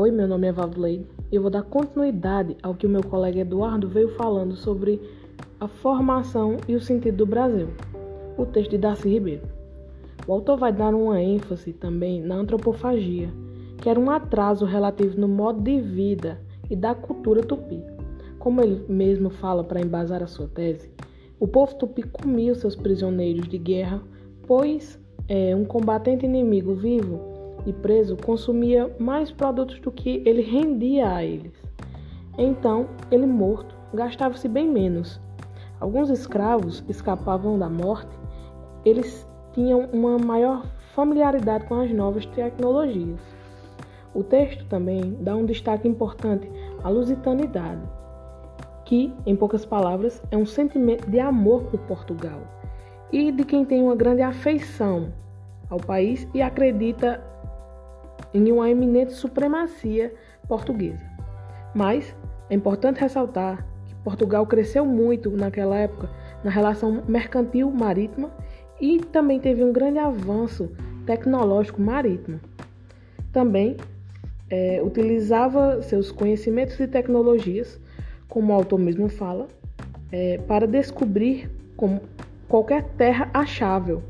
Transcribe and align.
Oi, 0.00 0.10
meu 0.10 0.26
nome 0.26 0.46
é 0.46 0.52
Valdoleide 0.52 1.04
e 1.30 1.36
eu 1.36 1.42
vou 1.42 1.50
dar 1.50 1.62
continuidade 1.62 2.56
ao 2.62 2.74
que 2.74 2.86
o 2.86 2.88
meu 2.88 3.02
colega 3.02 3.40
Eduardo 3.40 3.86
veio 3.86 4.08
falando 4.16 4.56
sobre 4.56 4.98
a 5.60 5.68
formação 5.68 6.56
e 6.66 6.74
o 6.74 6.80
sentido 6.80 7.18
do 7.18 7.26
Brasil, 7.26 7.68
o 8.38 8.46
texto 8.46 8.70
de 8.70 8.78
Darcy 8.78 9.10
Ribeiro. 9.10 9.42
O 10.26 10.32
autor 10.32 10.56
vai 10.56 10.72
dar 10.72 10.94
uma 10.94 11.20
ênfase 11.20 11.74
também 11.74 12.22
na 12.22 12.36
antropofagia, 12.36 13.28
que 13.76 13.90
era 13.90 14.00
um 14.00 14.08
atraso 14.08 14.64
relativo 14.64 15.20
no 15.20 15.28
modo 15.28 15.60
de 15.60 15.78
vida 15.82 16.40
e 16.70 16.74
da 16.74 16.94
cultura 16.94 17.42
tupi. 17.42 17.84
Como 18.38 18.62
ele 18.62 18.82
mesmo 18.88 19.28
fala 19.28 19.62
para 19.62 19.82
embasar 19.82 20.22
a 20.22 20.26
sua 20.26 20.48
tese, 20.48 20.90
o 21.38 21.46
povo 21.46 21.74
tupi 21.74 22.04
comia 22.04 22.52
os 22.52 22.58
seus 22.60 22.74
prisioneiros 22.74 23.46
de 23.46 23.58
guerra, 23.58 24.02
pois 24.46 24.98
é, 25.28 25.54
um 25.54 25.66
combatente 25.66 26.24
inimigo 26.24 26.74
vivo 26.74 27.29
e 27.66 27.72
preso 27.72 28.16
consumia 28.16 28.94
mais 28.98 29.30
produtos 29.30 29.78
do 29.80 29.90
que 29.90 30.22
ele 30.24 30.42
rendia 30.42 31.12
a 31.12 31.24
eles. 31.24 31.52
Então, 32.38 32.88
ele 33.10 33.26
morto 33.26 33.74
gastava-se 33.92 34.48
bem 34.48 34.68
menos. 34.68 35.20
Alguns 35.80 36.10
escravos 36.10 36.84
escapavam 36.88 37.58
da 37.58 37.68
morte, 37.68 38.10
eles 38.84 39.26
tinham 39.52 39.88
uma 39.92 40.18
maior 40.18 40.64
familiaridade 40.94 41.64
com 41.66 41.80
as 41.80 41.90
novas 41.90 42.26
tecnologias. 42.26 43.20
O 44.14 44.22
texto 44.22 44.64
também 44.66 45.16
dá 45.20 45.36
um 45.36 45.46
destaque 45.46 45.86
importante 45.86 46.50
à 46.82 46.88
lusitanidade, 46.88 47.80
que, 48.84 49.12
em 49.24 49.36
poucas 49.36 49.64
palavras, 49.64 50.22
é 50.30 50.36
um 50.36 50.46
sentimento 50.46 51.08
de 51.08 51.20
amor 51.20 51.62
por 51.64 51.80
Portugal 51.80 52.40
e 53.12 53.30
de 53.32 53.44
quem 53.44 53.64
tem 53.64 53.82
uma 53.82 53.96
grande 53.96 54.22
afeição 54.22 55.12
ao 55.68 55.78
país 55.78 56.26
e 56.34 56.42
acredita 56.42 57.22
em 58.32 58.50
uma 58.52 58.70
eminente 58.70 59.12
supremacia 59.12 60.12
portuguesa. 60.48 61.04
Mas 61.74 62.14
é 62.48 62.54
importante 62.54 63.00
ressaltar 63.00 63.66
que 63.86 63.94
Portugal 63.96 64.46
cresceu 64.46 64.84
muito 64.84 65.30
naquela 65.30 65.76
época 65.76 66.08
na 66.42 66.50
relação 66.50 67.02
mercantil 67.06 67.70
marítima 67.70 68.30
e 68.80 68.98
também 68.98 69.38
teve 69.38 69.62
um 69.62 69.72
grande 69.72 69.98
avanço 69.98 70.70
tecnológico 71.04 71.80
marítimo. 71.80 72.40
Também 73.32 73.76
é, 74.48 74.80
utilizava 74.82 75.82
seus 75.82 76.10
conhecimentos 76.10 76.78
e 76.80 76.88
tecnologias, 76.88 77.78
como 78.28 78.52
o 78.52 78.56
autor 78.56 78.78
mesmo 78.78 79.08
fala, 79.08 79.46
é, 80.10 80.38
para 80.38 80.66
descobrir 80.66 81.50
como 81.76 82.00
qualquer 82.48 82.84
terra 82.96 83.30
achável, 83.32 84.02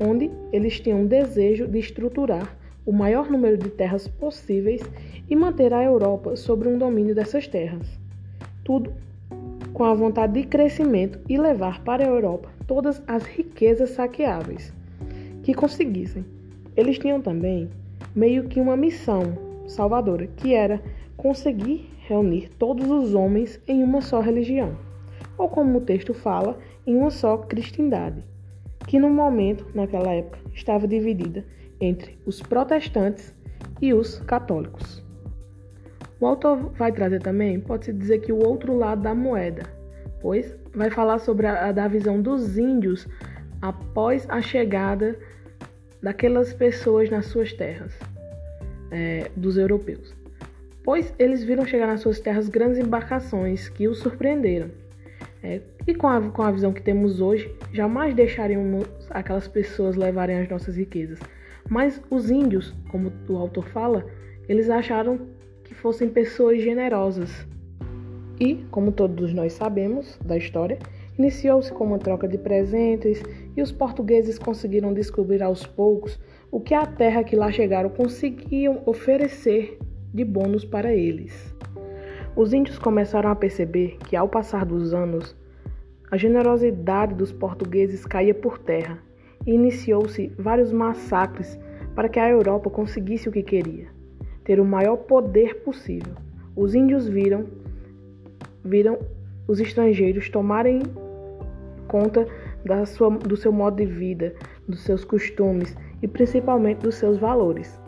onde 0.00 0.30
eles 0.52 0.80
tinham 0.80 1.00
um 1.00 1.06
desejo 1.06 1.66
de 1.66 1.78
estruturar 1.78 2.56
o 2.84 2.92
maior 2.92 3.30
número 3.30 3.56
de 3.56 3.70
terras 3.70 4.08
possíveis 4.08 4.82
e 5.28 5.36
manter 5.36 5.72
a 5.72 5.82
Europa 5.82 6.36
sobre 6.36 6.68
um 6.68 6.78
domínio 6.78 7.14
dessas 7.14 7.46
terras. 7.46 7.86
Tudo 8.64 8.92
com 9.72 9.84
a 9.84 9.94
vontade 9.94 10.34
de 10.34 10.46
crescimento 10.46 11.18
e 11.28 11.38
levar 11.38 11.82
para 11.82 12.04
a 12.04 12.08
Europa 12.08 12.50
todas 12.66 13.02
as 13.06 13.24
riquezas 13.24 13.90
saqueáveis 13.90 14.72
que 15.42 15.54
conseguissem. 15.54 16.24
Eles 16.76 16.98
tinham 16.98 17.20
também 17.20 17.68
meio 18.14 18.44
que 18.44 18.60
uma 18.60 18.76
missão 18.76 19.36
salvadora, 19.66 20.26
que 20.36 20.54
era 20.54 20.82
conseguir 21.16 21.88
reunir 22.06 22.50
todos 22.58 22.90
os 22.90 23.14
homens 23.14 23.60
em 23.66 23.82
uma 23.82 24.00
só 24.00 24.20
religião, 24.20 24.76
ou 25.38 25.48
como 25.48 25.78
o 25.78 25.80
texto 25.80 26.12
fala, 26.12 26.58
em 26.86 26.96
uma 26.96 27.10
só 27.10 27.36
cristandade, 27.38 28.22
que 28.86 28.98
no 28.98 29.08
momento, 29.08 29.66
naquela 29.74 30.12
época, 30.12 30.38
estava 30.52 30.86
dividida 30.86 31.44
entre 31.82 32.16
os 32.24 32.40
protestantes 32.40 33.34
e 33.80 33.92
os 33.92 34.20
católicos. 34.20 35.04
O 36.20 36.26
autor 36.26 36.70
vai 36.74 36.92
trazer 36.92 37.20
também, 37.20 37.58
pode-se 37.58 37.92
dizer 37.92 38.20
que 38.20 38.32
o 38.32 38.38
outro 38.46 38.76
lado 38.76 39.02
da 39.02 39.12
moeda, 39.12 39.64
pois 40.20 40.56
vai 40.72 40.88
falar 40.88 41.18
sobre 41.18 41.48
a, 41.48 41.72
da 41.72 41.88
visão 41.88 42.22
dos 42.22 42.56
índios 42.56 43.08
após 43.60 44.24
a 44.30 44.40
chegada 44.40 45.18
daquelas 46.00 46.52
pessoas 46.52 47.10
nas 47.10 47.26
suas 47.26 47.52
terras, 47.52 47.92
é, 48.92 49.28
dos 49.34 49.58
europeus. 49.58 50.14
Pois 50.84 51.12
eles 51.18 51.42
viram 51.42 51.66
chegar 51.66 51.88
nas 51.88 52.00
suas 52.00 52.20
terras 52.20 52.48
grandes 52.48 52.78
embarcações 52.78 53.68
que 53.68 53.88
os 53.88 53.98
surpreenderam. 53.98 54.70
É, 55.42 55.60
e 55.88 55.94
com 55.94 56.06
a, 56.06 56.20
com 56.20 56.42
a 56.42 56.52
visão 56.52 56.72
que 56.72 56.82
temos 56.82 57.20
hoje, 57.20 57.52
jamais 57.72 58.14
deixaríamos 58.14 58.86
aquelas 59.10 59.48
pessoas 59.48 59.96
levarem 59.96 60.38
as 60.38 60.48
nossas 60.48 60.76
riquezas. 60.76 61.18
Mas 61.72 62.02
os 62.10 62.30
índios, 62.30 62.74
como 62.90 63.10
o 63.30 63.36
autor 63.38 63.66
fala, 63.68 64.04
eles 64.46 64.68
acharam 64.68 65.20
que 65.64 65.72
fossem 65.72 66.06
pessoas 66.06 66.62
generosas. 66.62 67.46
E, 68.38 68.56
como 68.70 68.92
todos 68.92 69.32
nós 69.32 69.54
sabemos 69.54 70.18
da 70.22 70.36
história, 70.36 70.78
iniciou-se 71.18 71.72
com 71.72 71.84
uma 71.84 71.98
troca 71.98 72.28
de 72.28 72.36
presentes 72.36 73.22
e 73.56 73.62
os 73.62 73.72
portugueses 73.72 74.38
conseguiram 74.38 74.92
descobrir 74.92 75.42
aos 75.42 75.66
poucos 75.66 76.20
o 76.50 76.60
que 76.60 76.74
a 76.74 76.84
terra 76.84 77.24
que 77.24 77.34
lá 77.34 77.50
chegaram 77.50 77.88
conseguiam 77.88 78.82
oferecer 78.84 79.78
de 80.12 80.26
bônus 80.26 80.66
para 80.66 80.92
eles. 80.92 81.56
Os 82.36 82.52
índios 82.52 82.78
começaram 82.78 83.30
a 83.30 83.34
perceber 83.34 83.96
que, 84.06 84.14
ao 84.14 84.28
passar 84.28 84.66
dos 84.66 84.92
anos, 84.92 85.34
a 86.10 86.18
generosidade 86.18 87.14
dos 87.14 87.32
portugueses 87.32 88.04
caía 88.04 88.34
por 88.34 88.58
terra 88.58 88.98
iniciou-se 89.46 90.32
vários 90.38 90.72
massacres 90.72 91.58
para 91.94 92.08
que 92.08 92.18
a 92.18 92.28
Europa 92.28 92.70
conseguisse 92.70 93.28
o 93.28 93.32
que 93.32 93.42
queria, 93.42 93.88
ter 94.44 94.60
o 94.60 94.64
maior 94.64 94.96
poder 94.96 95.62
possível. 95.62 96.14
Os 96.56 96.74
índios 96.74 97.08
viram 97.08 97.46
viram 98.64 98.98
os 99.48 99.60
estrangeiros 99.60 100.28
tomarem 100.28 100.82
conta 101.88 102.26
da 102.64 102.86
sua, 102.86 103.10
do 103.10 103.36
seu 103.36 103.52
modo 103.52 103.76
de 103.76 103.86
vida, 103.86 104.34
dos 104.68 104.82
seus 104.82 105.04
costumes 105.04 105.76
e 106.00 106.08
principalmente 106.08 106.78
dos 106.78 106.94
seus 106.94 107.18
valores. 107.18 107.80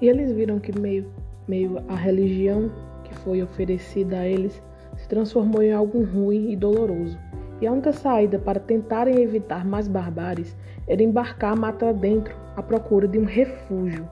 E 0.00 0.08
eles 0.08 0.32
viram 0.32 0.58
que 0.58 0.76
meio, 0.78 1.06
meio 1.48 1.78
a 1.88 1.94
religião 1.94 2.70
que 3.04 3.14
foi 3.16 3.42
oferecida 3.42 4.18
a 4.18 4.28
eles 4.28 4.62
se 4.96 5.08
transformou 5.08 5.62
em 5.62 5.72
algo 5.72 6.02
ruim 6.04 6.52
e 6.52 6.56
doloroso. 6.56 7.18
E 7.64 7.66
a 7.66 7.72
única 7.72 7.94
saída 7.94 8.38
para 8.38 8.60
tentarem 8.60 9.22
evitar 9.22 9.64
mais 9.64 9.88
barbáries 9.88 10.54
era 10.86 11.02
embarcar 11.02 11.56
mata 11.56 11.94
dentro 11.94 12.36
à 12.54 12.62
procura 12.62 13.08
de 13.08 13.18
um 13.18 13.24
refúgio. 13.24 14.06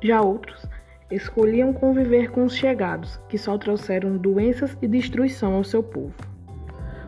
Já 0.00 0.22
outros 0.22 0.64
escolhiam 1.10 1.72
conviver 1.72 2.30
com 2.30 2.44
os 2.44 2.54
chegados, 2.54 3.18
que 3.28 3.36
só 3.36 3.58
trouxeram 3.58 4.16
doenças 4.16 4.78
e 4.80 4.86
destruição 4.86 5.54
ao 5.54 5.64
seu 5.64 5.82
povo. 5.82 6.14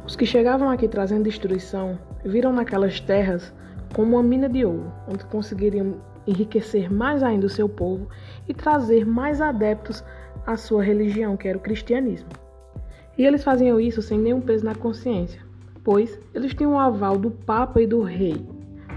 Os 0.04 0.16
que 0.16 0.26
chegavam 0.26 0.68
aqui 0.68 0.88
trazendo 0.88 1.22
destruição 1.22 1.96
viram 2.24 2.52
naquelas 2.52 2.98
terras 2.98 3.54
como 3.94 4.16
uma 4.16 4.22
mina 4.24 4.48
de 4.48 4.64
ouro, 4.64 4.92
onde 5.06 5.24
conseguiriam 5.26 5.94
enriquecer 6.26 6.92
mais 6.92 7.22
ainda 7.22 7.46
o 7.46 7.48
seu 7.48 7.68
povo 7.68 8.08
e 8.48 8.52
trazer 8.52 9.06
mais 9.06 9.40
adeptos 9.40 10.02
à 10.44 10.56
sua 10.56 10.82
religião, 10.82 11.36
que 11.36 11.46
era 11.46 11.56
o 11.56 11.60
cristianismo. 11.62 12.30
E 13.16 13.24
eles 13.24 13.44
faziam 13.44 13.78
isso 13.78 14.02
sem 14.02 14.18
nenhum 14.18 14.40
peso 14.40 14.64
na 14.64 14.74
consciência, 14.74 15.51
pois 15.84 16.18
eles 16.34 16.54
tinham 16.54 16.74
o 16.74 16.78
aval 16.78 17.16
do 17.18 17.30
Papa 17.30 17.80
e 17.80 17.86
do 17.86 18.02
Rei, 18.02 18.44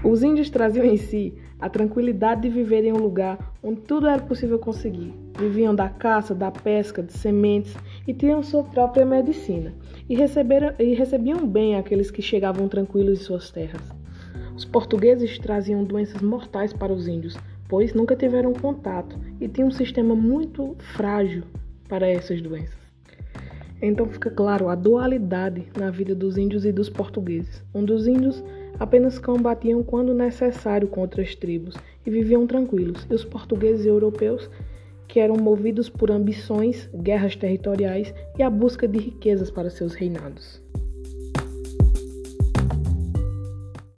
os 0.04 0.22
índios 0.22 0.50
traziam 0.50 0.84
em 0.86 0.96
si 0.96 1.34
a 1.58 1.68
tranquilidade 1.68 2.42
de 2.42 2.48
viver 2.48 2.84
em 2.84 2.92
um 2.92 2.98
lugar 2.98 3.38
onde 3.62 3.80
tudo 3.80 4.06
era 4.06 4.22
possível 4.22 4.58
conseguir. 4.58 5.12
Viviam 5.38 5.74
da 5.74 5.88
caça, 5.88 6.34
da 6.34 6.50
pesca, 6.50 7.02
de 7.02 7.12
sementes 7.12 7.74
e 8.06 8.12
tinham 8.12 8.42
sua 8.42 8.62
própria 8.62 9.04
medicina. 9.04 9.74
E, 10.08 10.14
e 10.14 10.94
recebiam 10.94 11.46
bem 11.46 11.76
aqueles 11.76 12.10
que 12.10 12.22
chegavam 12.22 12.68
tranquilos 12.68 13.20
em 13.20 13.22
suas 13.24 13.50
terras. 13.50 13.82
Os 14.54 14.64
portugueses 14.64 15.38
traziam 15.38 15.82
doenças 15.82 16.22
mortais 16.22 16.72
para 16.72 16.92
os 16.92 17.08
índios, 17.08 17.36
pois 17.68 17.92
nunca 17.92 18.14
tiveram 18.14 18.52
contato 18.52 19.18
e 19.40 19.48
tinham 19.48 19.68
um 19.68 19.72
sistema 19.72 20.14
muito 20.14 20.76
frágil 20.94 21.42
para 21.88 22.06
essas 22.06 22.40
doenças. 22.40 22.85
Então 23.80 24.06
fica 24.06 24.30
claro 24.30 24.68
a 24.68 24.74
dualidade 24.74 25.66
na 25.78 25.90
vida 25.90 26.14
dos 26.14 26.38
índios 26.38 26.64
e 26.64 26.72
dos 26.72 26.88
portugueses, 26.88 27.62
onde 27.74 27.92
os 27.92 28.06
índios 28.06 28.42
apenas 28.78 29.18
combatiam 29.18 29.82
quando 29.82 30.14
necessário 30.14 30.88
contra 30.88 31.22
as 31.22 31.34
tribos 31.34 31.74
e 32.04 32.10
viviam 32.10 32.46
tranquilos, 32.46 33.06
e 33.10 33.14
os 33.14 33.24
portugueses 33.24 33.84
e 33.84 33.88
europeus, 33.88 34.50
que 35.08 35.20
eram 35.20 35.36
movidos 35.36 35.88
por 35.88 36.10
ambições, 36.10 36.88
guerras 36.94 37.36
territoriais 37.36 38.12
e 38.38 38.42
a 38.42 38.50
busca 38.50 38.88
de 38.88 38.98
riquezas 38.98 39.50
para 39.50 39.70
seus 39.70 39.94
reinados. 39.94 40.60